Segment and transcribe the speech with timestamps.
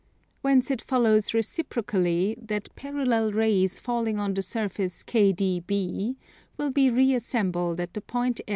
[0.41, 6.15] Whence it follows reciprocally that parallel rays falling on the surface KDB
[6.57, 8.49] will be reassembled at the point L.